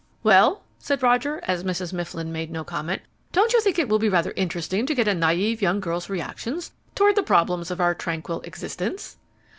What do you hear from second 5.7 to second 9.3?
girl's reactions toward the problems of our tranquil existence?"